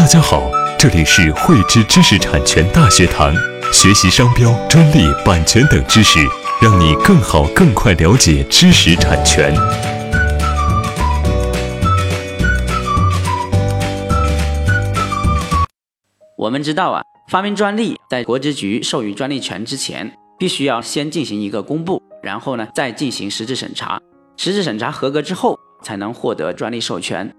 [0.00, 3.34] 大家好，这里是汇知知识产权大学堂，
[3.70, 6.18] 学习商标、专利、版权等知识，
[6.62, 9.54] 让你更好、更快了解知识产权。
[16.38, 24.00] 我们知道啊，发明专利在国资局授予专利权之前，必须要先进行一个公布，然后呢再进行实质审查，
[24.38, 27.30] 实质审查合格之后，才能获得专利授权。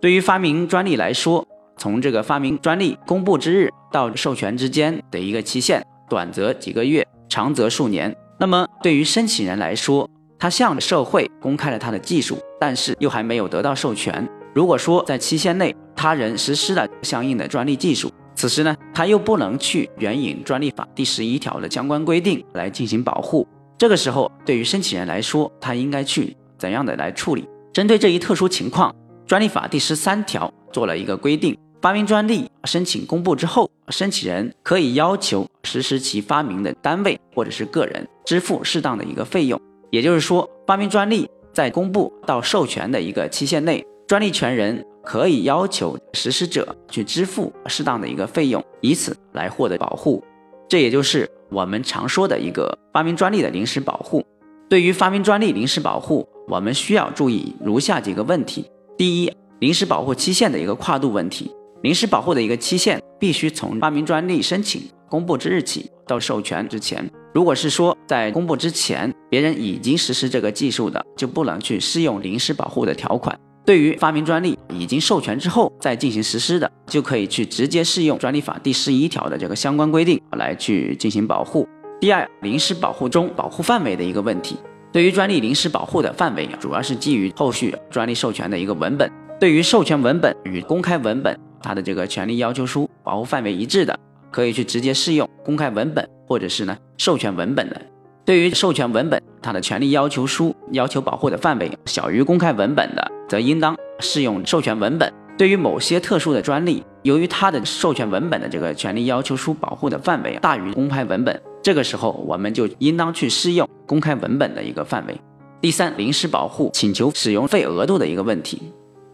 [0.00, 1.46] 对于发明专利来说，
[1.78, 8.14] 从这个发明专利公布之日到授权之间的一个期限，短则几个月，长则数年。
[8.38, 14.28] 那么对于申请人来说，他向社会公开了他的技术，但是又还没有得到授权。
[14.54, 23.46] 如果说在期限内他人实施了相应的专利技术，此时呢，他又不能去援引专利法第十一条的相关规定来进行保护。
[23.76, 27.44] 这个时候，对于申请人来说，他应该去怎样的来处理？
[27.72, 28.94] 针对这一特殊情况，
[29.26, 31.56] 专利法第十三条做了一个规定。
[31.80, 39.60] 发明专利申请公布之后，申请人可以要求实施其发明的单位或者是个人支付适当的一个费用。
[39.90, 50.22] 也就是说，发明专利在公布到授权的一个期限内，专利权人可以要求实施者去支付适当的一个费用，以此来获得保护。
[50.68, 54.22] 这也就是我们常说的一个发明专利的临时保护。
[54.68, 61.50] 对于发明专利临时保护，我们需要注意如下几个问题：第一，临时保护期限的一个跨度问题。
[61.82, 67.08] 临时保护的一个期限必须从发明专利申请公布之日起到授权之前。
[67.32, 73.38] 如果是说在公布之前别人已经实施这个技术的，就不能去适用临时保护的条款。
[73.64, 81.68] 对于发明专利已经授权之后再进行实施的，就可以去直接适用专利法第十一条的这个相关规定来去进行保护。
[82.00, 84.56] 第二，临时保护中保护范围的一个问题。
[84.90, 89.10] 对于专利临时保护的范围，主要是基于后续专利授权的一个文本。
[89.38, 91.38] 对于授权文本与公开文本。
[91.62, 93.98] 它的这个权利要求书保护范围一致的，
[94.30, 97.80] 可以去直接适用公开文本，或者是呢授权文本的。
[98.24, 105.12] 对于授权文本，它的权利要求书要求保护的范围小于公开文本的，则应当适用授权文本。
[105.38, 115.16] 对于某些特殊的专利，由于它的授权文本的这个权利要求书保护的范围大于公开文本，这个时候我们就应当去适用公开文本的一个范围。
[115.60, 118.60] 第三，临时保护请求使用费额度的一个问题。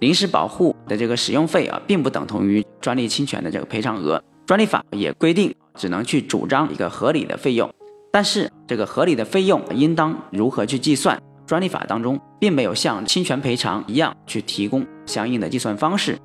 [0.00, 4.22] 临时保护的这个使用费啊，并不等同于专利侵权的这个赔偿额。
[4.46, 7.70] 专利法也规定，只能去主张一个合理的费用，
[8.10, 11.20] 但是这个合理的费用应当如何去计算？
[11.46, 16.18] 专利法当中并没有像侵权赔偿一样去提供相应的计算方式。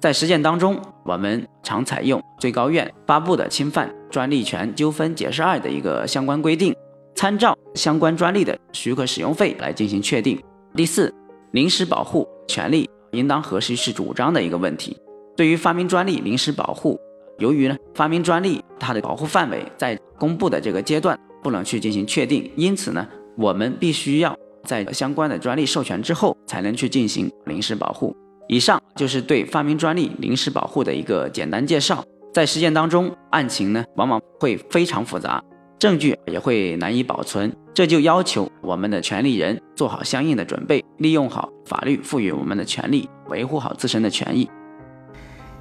[0.00, 6.74] 在实践当中，我们常采用最高院发布的《侵犯专利权纠纷解释二》的一个相关规定，
[7.14, 10.40] 参照相关专利的许可使用费来进行确定。
[10.74, 11.14] 第四，
[11.52, 12.90] 临时保护权利。
[13.12, 14.96] 应当何时是主张的一个问题。
[15.36, 16.98] 对于发明专利临时保护，
[17.38, 23.06] 由于呢发明专利它的保护范围在公布的这个阶段不能去进行确定，因此呢
[23.36, 24.34] 我们必须要
[24.64, 28.16] 在相关的专利授权之后才能去进行临时保护。
[28.48, 32.04] 以上就是对发明专利临时保护的一个简单介绍。
[32.32, 35.42] 在实践当中，案情呢往往会非常复杂。
[35.78, 44.48] 证据也会难以保存，这就要求我们的权利人做好相应的准备，利用好法律赋予我们的权利，维护好自身的权益。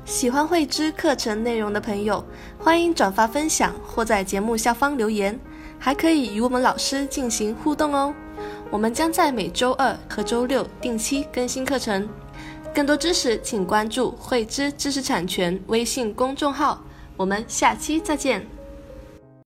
[0.06, 2.24] 喜欢慧知课程内容的朋友，
[2.60, 5.38] 欢迎转发分享或在节目下方留言，
[5.80, 8.14] 还可以与我们老师进行互动哦。
[8.70, 12.08] 我们将在每周二和周六定期更新课程，
[12.74, 16.82] 更多知识请关注慧知知识产权微信公众号。
[17.18, 18.55] 我们下期再见。